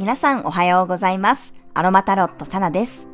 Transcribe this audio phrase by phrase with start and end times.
[0.00, 1.52] 皆さんおはようございます。
[1.74, 3.06] アロマタロットサナです。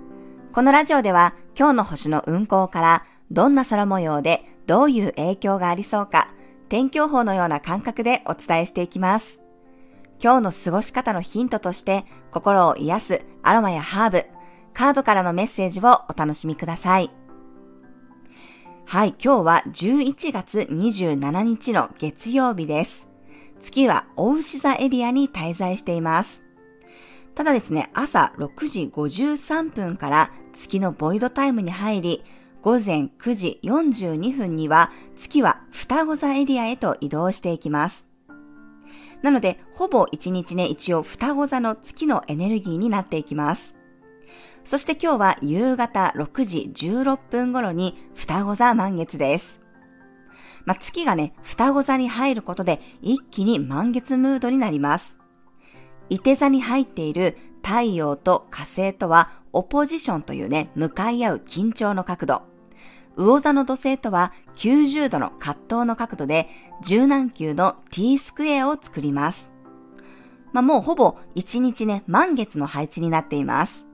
[0.53, 6.33] このラジオでは今日の星の運行からどんな空模様でどういう影響がありそうか
[6.69, 9.41] 天気予報のような感覚でお伝えしていきます。
[10.23, 14.25] 今日の過ごし方のヒントとして心を癒すアロマやハーブ、
[14.73, 17.11] カードからのメッセージをお楽しみください。
[18.84, 23.09] はい、今日は11月27日の月曜日です。
[23.61, 26.46] 月は大牛座エリアに滞在しています。
[27.37, 32.25] ただですね、朝6時53分から月のボイドタイムに入り、
[32.62, 38.09] 午前9時42分には月は双子座エリアへと移動していきます。
[39.21, 43.75] なので、ほぼ1日ね、一応双子座の月のエネルギーになっていきます。
[44.65, 49.61] そして今日は夕方6時16分頃に双子座満月です。
[50.65, 55.16] まあ、月がね、双子座に入ることで一気に満月ムードになります。
[56.09, 62.42] 伊手座に入っている太陽と火星とはオポジションというね、向かい合う緊張の角度。
[63.17, 66.48] 魚座の土星とは90度の葛藤の角度で
[66.83, 69.50] 柔軟球の t スクエアを作ります。
[70.53, 73.86] まあ、もうほぼ1日ね、満月の配置になっています。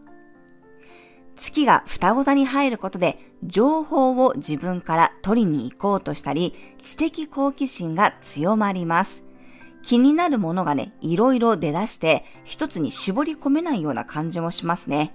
[1.37, 9.25] 月が双子座に入ることで情報を自分から取りに行こうとしたり、知的好奇心が強まります。
[9.83, 15.14] 気になるものがね、いろいろ出だして一つに絞り込めないような感じもしますね。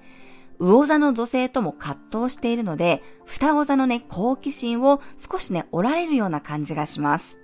[0.60, 7.40] 魚座の土星とも葛藤しているので、双子座のね、好奇心を少しね、折られるような感じがします。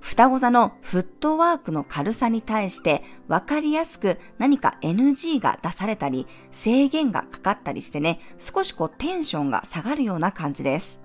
[0.00, 11.03] 双子座のフットワークの軽さに対して分かりやすく何か NG が出されたり制限がかかったりしてね、少しこうテンションが下がるような感じです。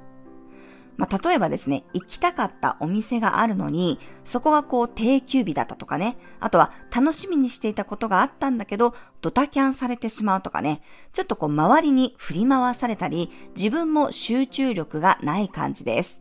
[1.00, 10.82] まあ、例えばですね、行きたかったお店があるのに、そこがこう定休日だったとかね、あとは楽しみにしていたことがあったんだけど、ドタキャンされてしまうとかね、
[11.14, 16.20] ちょっとこう周りに振り回されたり、自分も集中力がない感じです。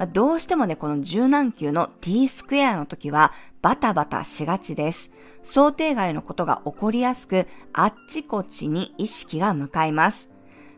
[0.00, 3.32] まあ、どうしてもね、この柔軟球の t スクエアの時は
[3.62, 5.12] バタバタしがちです。
[5.44, 10.29] 想定外のことが起こりやすく、あっちこっちに意識が向かいます。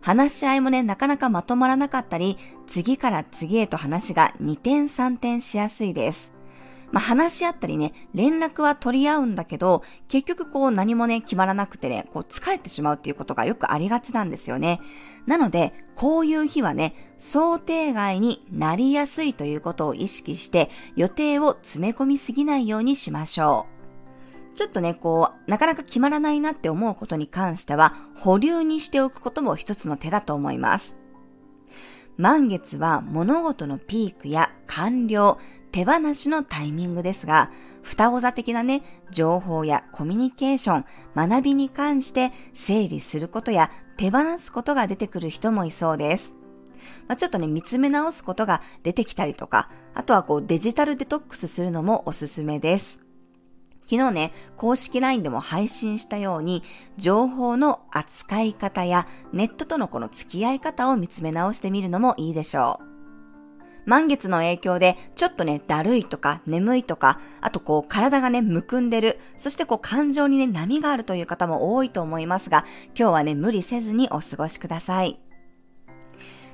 [0.03, 2.37] 話し合いもね、なかなかまとまらなかったり、
[2.67, 6.33] 次から次へと話が2点3点しやすいです。
[6.91, 14.81] まあ、話し合ったりね、連絡は取り合うんだけど、結局こう何もね、決まらなくてね、こう疲れてしまうっていうことがよくありがちなんですよね。
[15.27, 23.82] なので、こういう日はね、想定外になりやすいということを意識して、予定を詰め込みすぎないようにしましょう。
[24.55, 30.97] ちょっとね、こう、なかなか決まらないなって思うことに関しては、保留にしておくことも一つの手だと思います。
[32.19, 35.39] 満月は物事のピークや完了、
[35.73, 37.51] 手放しのタイミングですが、
[37.83, 40.85] 双子座的なね、情報やコミュニケーション、
[41.17, 46.37] 学びに関して整理することや手放すことが出てくる人もいそうです。
[47.09, 53.02] まあ、ちょっとね、見つめ直すことが出てきたりとか、あとはこうデジタルデトックスするのもおすすめです。
[53.83, 56.63] 昨日ね、公式 LINE でも配信したように、
[56.97, 62.93] 情報の扱い方やネットとのこの付き合い方を見つめ直してみるのもいいでしょう。
[63.85, 72.65] 満月の影響で、ちょっとね、だるいとか、眠いとか、あとこう、体がね、むくんでる、そしてこう、感情にね、波があるという方も多いと思いますが、
[72.97, 75.19] 今日はね、無理せずにお過ごしください。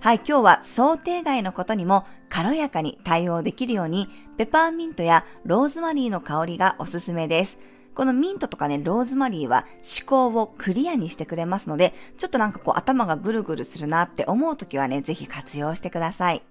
[0.00, 7.58] はい、今日は想定外のことにも軽やかに対応できるように、ペパーミントやローズマリーの香りがおすすめです。
[7.96, 16.42] このミントとかね、ローズマリーは思考をクリアにしてくれますので、ちょっとなんかこう頭がぐるぐるするなって思う時はね、ぜひ活用してください。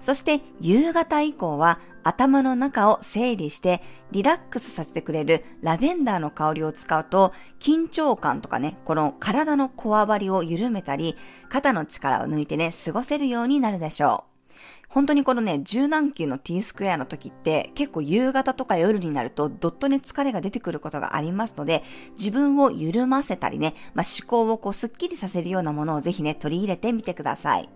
[0.00, 11.16] そして夕方以降は頭の中を整理してリラックスさせてくれるラベンダーの香りを使うと緊張感とかね、この体のこわばりを緩めたり、
[11.48, 14.34] 肩の力を抜いてね、過ごせるようになるでしょう。
[14.90, 21.82] 本当にこのね、柔軟球の T スクエアの時って結構夕方とか夜になるとどっとね疲れが出てくることがありますので、
[22.18, 27.70] 自分を緩ませたりね、まあ、思考をこうスッキリさせるようなものをぜひね、取り入れてみてください。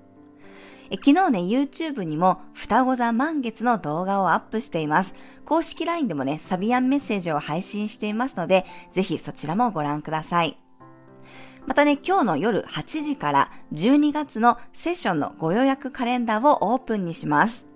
[0.90, 5.14] え昨日ね、YouTube にも双子座満月の動画をアップしています。
[5.44, 10.58] 公式 LINE でもね、サビアンメッセージを配信していますので、ぜひそちらもご覧ください。
[11.66, 17.66] またね、今日の夜8時から12月のセッションのご予約カレンダーをオープンにします。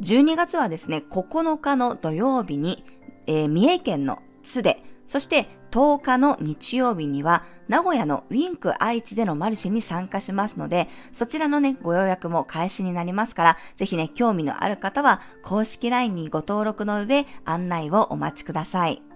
[0.00, 2.84] 12月はですね、9日の土曜日に、
[3.28, 19.07] えー、三重県の津で、そして10日の日曜日には名古屋のウィンク愛知でのマルシェに参加しますので、そちらのね、ご予約も開始になりますから、ぜひね、興味のある方は公式 LINE にご登録の上、案内をお待ちください。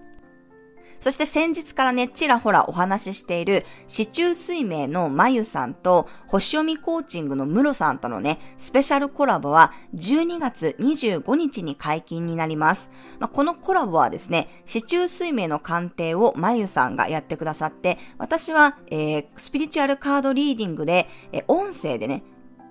[1.03, 12.89] そして先日からね、ちらほらお話ししている、市中水明のまゆさんと、星読みコーチングのムロさんとのね、スペシャルコラボは、12月25日に解禁になります。
[13.19, 22.23] まあ、このコラボはですね、四柱推命の鑑定をまゆさんがやってくださって、私は、えー、スピリチュアルカードリーディングで、えー、音声でね、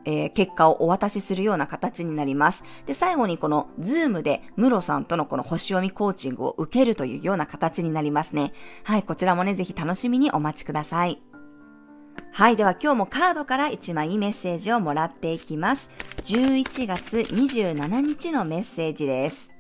[0.05, 2.63] えー、結果をお渡しするような形になります。
[2.87, 8.53] で、最後にこのズームでムロさんとのこの星読みコーチングを受けるというような形になりますね。
[8.85, 11.23] はい、こちらもね、ぜひ楽しみにお待ちください。
[12.35, 12.57] はい。
[12.57, 15.91] では今日もカードから1枚メッセージをもらっていきます。
[16.23, 19.51] 11月27日のメッセージです。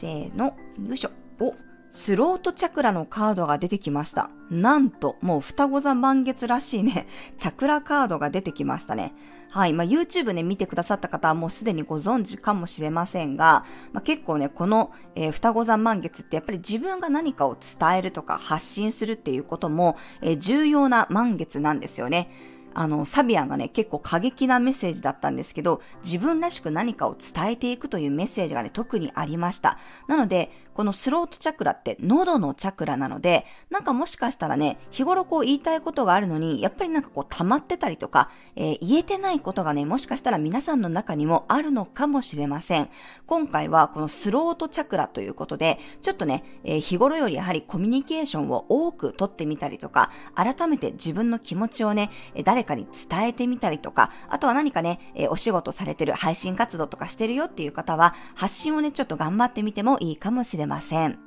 [0.00, 1.10] せーの、よいしょ。
[1.40, 1.54] お、
[1.90, 4.30] スロートチャクラのカードが出てきました。
[4.50, 7.06] なんと、もう双子座満月らしいね、
[7.38, 9.14] チャクラカードが出てきましたね。
[9.52, 9.74] はい。
[9.74, 22.30] まあ、YouTube ね、見てくださった方はもうすでにご存知かもしれませんが、まあ、結構ね、この、えー、双子座満月ってやっぱり自分が何かを伝えるとか発信するっていうことも、えー、重要な満月なんですよね。
[22.72, 29.76] あの、サビアンがね、結構過激なメッセージだったんですけど、自分らしく何かを伝えていくというメッセージがね、特にありました。
[30.08, 42.88] なので、このスロートチャクラって喉のチャクラなので、なんかもしかしたらね、日頃こう言いたいことがあるのに、やっぱりなんかこう溜まってたりとか、えー、言えてないことがね、もしかしたら皆さんの中にもあるのかもしれません。
[43.26, 52.10] 今回はこのスロートチャクラということで、ちょっとね、えー、日頃よりやはりコミュニケーションを多くとってみたりとか、改めて自分の気持ちをね、
[52.44, 60.61] 誰かに伝えてみたりとか、あとは何かね、えー、お仕事されてる配信活動とかしてるよっていう方は、発信をね、ちょっと頑張ってみてもいいかもしれません。
[60.62, 61.18] れません。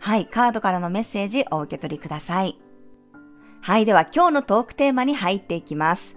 [0.00, 2.58] はい、カードからのメッセージお受け取りください。
[3.60, 6.16] はい、では今日のトークテーマに入っていきます。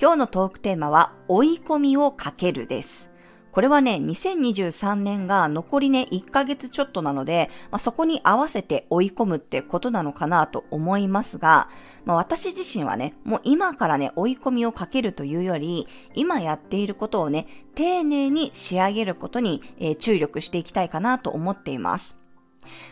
[0.00, 3.10] 今日のトークテーマは、追い込みをかけるです。
[3.54, 11.68] これはね、2023年が残りね、1ヶ月ちょっとなので、まあ、そこに合わせて追い込むってことなのかなと思いますが、
[12.04, 15.86] まあ、私自身はね、もう今からね、追い込みをかけるというより、
[16.16, 17.46] 今やっていることをね、
[17.76, 22.23] 丁寧に仕上げることに、えー、注力していきたいかなと思っています。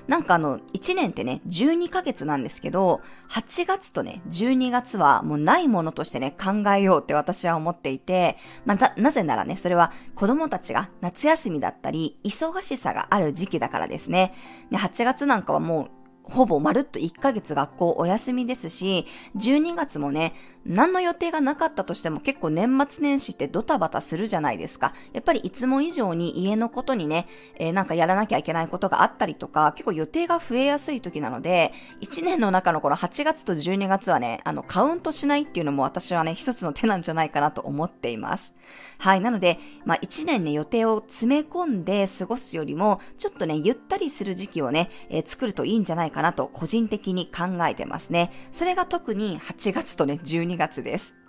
[0.08, 14.34] なんかあの、1年ってね、12ヶ月なんですけど、8月とね、12月はもうないものとしてね、考えようって私は思っていて、まあ、なぜならね、それは子供たちが夏休みだったり、忙しさがある時期だからですね。
[14.70, 20.34] ね8月なんかはもうほぼまるっと1ヶ月学校お休みですし、12月もね、
[20.64, 24.94] 何の予定がなかったとしても結構年末年始ってドタバタするじゃないですか。
[25.12, 27.26] やっぱりいつも以上に家のことにね、
[27.56, 38.54] えー、なんかやらなきゃいけないことがあったりとか、結構予定が増えやすい時なので、1年の中のこの8月と12月はね、あの、カウントしないっていうのも私はね、一つの手なんじゃないかなと思っています。
[38.98, 39.20] はい。
[39.20, 48.30] なので、まあ一年ね、予定を詰め込んで過ごすよりも、ちょっとね、ゆったりする時期をね、えー、作るといいんじゃないかなと個人的に考えてますね。
[48.52, 51.21] それが特に8月とね、12 12月です。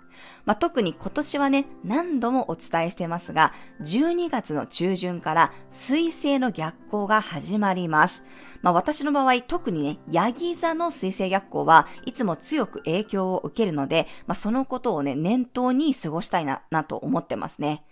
[0.44, 3.52] まあ、特に今年はね、何度もお伝えしてますが、
[3.82, 8.24] 12月の中旬から水星の逆行が始まります。
[8.62, 17.84] まあ、私の場合、特にね、ヤギ座の水星逆行はいつも強く影響を受けるので、まあ、そのことをね、念頭に過ごしたいな、なと思ってますね。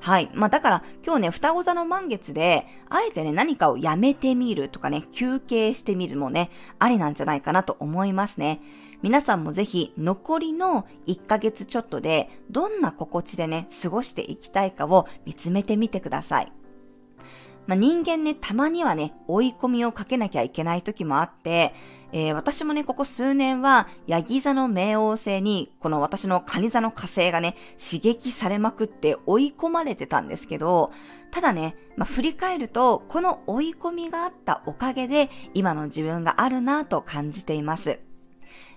[0.00, 0.30] はい。
[0.34, 8.60] まあだから今日ね、双子座の満月で、あえてね、何かをやめてみるとかね、休憩してみるもね、ありなんじゃないかなと思いますね。
[9.02, 16.52] 皆さんもぜひ残りの1ヶ月ちょっとでどんな心地でね、過ごしていきたいかを見つめてみてください。
[17.66, 21.72] まあ、人間ね、たまにはね、追い込みをかけなきゃいけない時もあって、
[22.12, 30.90] えー、私もね、ここ数年は、ヤギ座の冥王星に、この私のカニ座の火星がね、刺激されまくって追い込まれてたんですけど、
[31.30, 38.00] ただね、まあ、振り返ると、この追い込みがあったおかげで、今の自分があるなぁと感じています。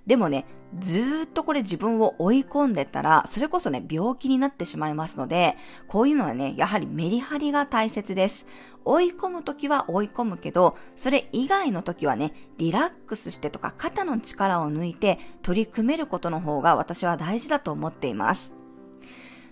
[0.07, 0.45] でもね、
[0.79, 5.55] ずっとこれ自分を追い込んでたら、それこそね、病気になってしまいますので、
[5.87, 8.45] こういうのはね、やはりメリハリが大切です。
[8.85, 18.62] 追い込むときは追い込むけど、それ以外のときはね、リラックスしてとか肩の力を抜いて取り組めることの方が私は大事だと思っています。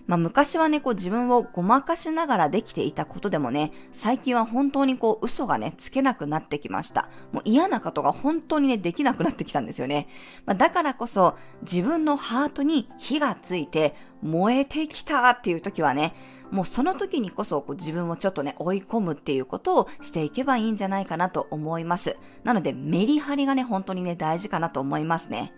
[0.06, 7.08] まあ、昔はね、こう自分をごまかしながらできていたことでもね、最近は本当にこう嘘がね、つけなくなってきました。
[7.30, 10.08] もう嫌なことが本当にね、できなくなってきたんですよね。
[10.44, 16.14] まあ、だからこそ自分のハートに火がついて燃えてきたっていう時はね、
[16.50, 22.16] もうその時にこそこう自分をちょっとね、追い込むっていうことをしていけばいいんじゃないかなと思います。
[22.44, 25.54] なのでメリハリがね、本当にね、大事かなと思いますね。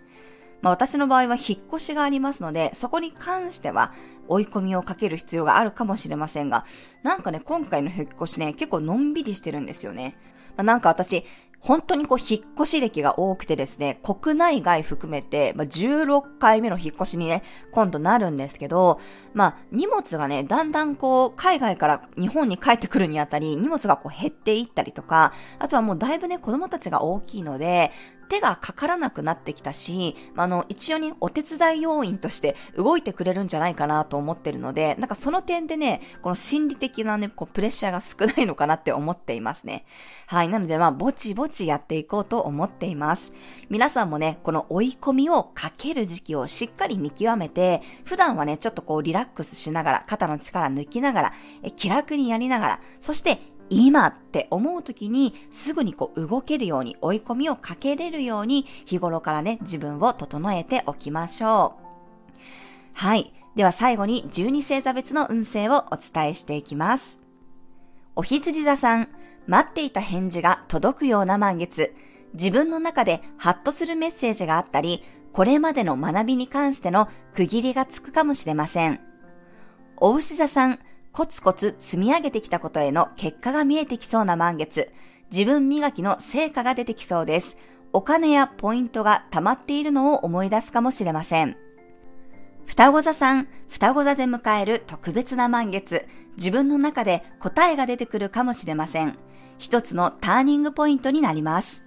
[0.61, 3.93] まあ、私の場合は引っ越しがありますので、そこに関しては
[4.27, 6.65] 追い込みをかける必要があるかもしれませんが、
[7.03, 10.17] なんかね、今回の引っ越しね、結構のんびりしてるんですよね。
[10.57, 11.25] まあ、なんか私、
[11.65, 18.99] 本当にこう引っ越し歴が多くてですね、国内外含めて、まあ、16回目の引っ越しにね、今度なるんですけど、
[19.33, 27.91] まあ荷物がね、だんだんこう海外から日本に帰ってくるにあたり、荷物がこう減っていったりとか、あとはもうだいぶね、子供たちが大きいので、
[28.27, 39.85] 手がかからなくなってきたし、あの、一応にお手伝い要員として動いてくれるんじゃないかなと思ってるので、なんかその点でね、この心理的なね、こうプレッシャーが少ないのかなって思っていますね。
[40.27, 40.49] はい。
[40.49, 43.31] なのでまあ、ぼちぼちやっていこうと思っています。
[43.69, 61.85] 皆さんもね、この追い込みをかける時期をしっかり見極めて、普段はね、ちょっとこうリラックスしながら、肩の力抜きながら、え気楽にやりながら、そして今って思う時にすぐにこう動けるように追い込みをかけれるように日頃からね自分を整えておきましょう。
[62.93, 63.33] はい。
[63.55, 67.19] では最後に12星座別の運勢をお伝えしていきます。
[68.15, 69.09] お羊座さん、
[69.47, 71.95] 待っていた返事が届くような満月。
[72.33, 78.99] 自分の中でハッとするメッセージがあったり、これまでの学びに関しての区切りがつくかもしれません。
[79.97, 80.79] お牛座さん、
[81.15, 84.91] コツコツ積み上げてきたことへの結果が見えてきそうな満月。
[85.31, 87.55] 自分磨きの成果が出てきそうです。
[87.93, 91.55] お金やポイントが溜まっているのを思い出すかもしれません。
[92.65, 96.05] 双子座さん、双子座で迎える特別な満月。
[96.35, 99.17] 自分の中で答えが出てくるかもしれません。
[99.57, 101.81] 一つのターニングポイントになります。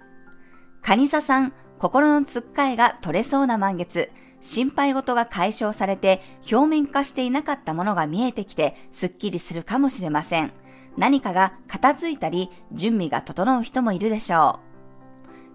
[0.81, 4.09] 蟹座さん、心のつっかえが取れそうな満月。
[4.41, 10.51] 心配事が解消されて表面化していなかったものが見えてきてすっきりするかもしれません。
[10.97, 14.59] 何かが片付いたり準備が整う人もいるでしょ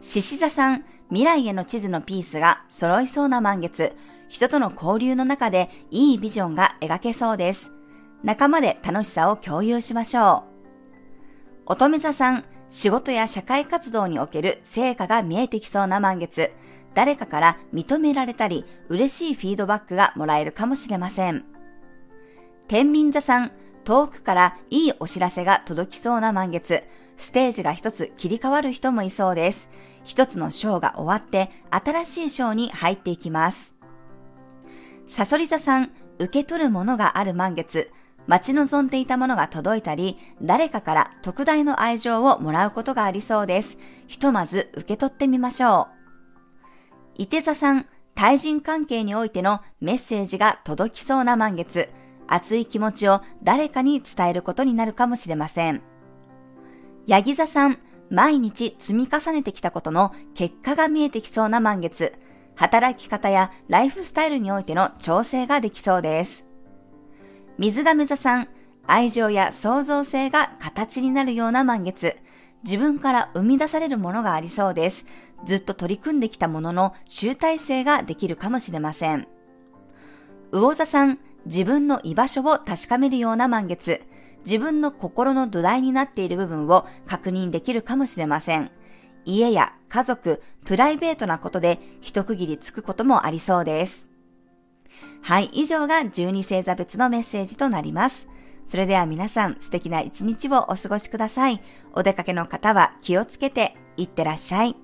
[0.00, 0.04] う。
[0.04, 3.94] 獅子座さん、未来への地図のピースが揃いそうな満月。
[4.28, 7.72] 人との交流の中でいいビジョンが描けそうです。
[8.22, 10.44] 仲間で楽しさを共有しましょ
[11.66, 11.72] う。
[11.72, 16.52] 乙女座さん、仕事や社会活動における成果が見えてきそうな満月。
[16.94, 21.44] 誰かから認められたり、嬉しいフィードバックがもらえるかもしれません。
[22.68, 23.52] 天秤座さん、
[23.84, 26.82] 遠くからいいお知らせが届きそうな満月、
[27.16, 29.68] ステージが一つ切り替わる人もいそうです。
[30.04, 33.74] 一つのショーが終わって、新しいショーに入っていきます。
[35.08, 37.90] サソリ座さん、受け取るものがある満月、
[38.26, 43.76] 待ち望んでいたものが届いたり、誰かから特大の愛情をもらうことがありそうです。
[44.06, 46.03] ひとまず受け取ってみましょう。
[47.16, 51.88] 伊手座さん、対人関係においてのメッセージが届きそうな満月、
[52.26, 55.82] 熱い気持ちを誰かに伝えることになるかもしれません。
[57.06, 57.78] ヤギ座さん、
[58.10, 62.14] 毎日積み重ねてきたことの結果が見えてきそうな満月、
[62.56, 66.44] 働き方やライフスタイルにおいての調整ができそうです。
[67.58, 68.48] 水亀座さん、
[68.86, 72.16] 愛情や創造性が形になるような満月、
[72.64, 75.04] 自分から生み出されるものがありそうです。
[75.44, 79.28] ずっと取り組んできたものの集大成ができるかもしれません。
[80.52, 84.02] 魚座さん、自分の居場所を確かめるような満月、
[84.46, 88.70] 自分の心の土台になっている部分を確認できるかもしれません。
[89.24, 94.06] 家や家族、プライベートなことで一区切りつくこともありそうです。
[95.22, 98.28] はい、以上が12星座別のメッセージとなります。
[98.64, 101.60] それでは皆さん素敵な一日をお過ごしください。
[101.92, 104.83] お出かけの方は気をつけていってらっしゃい。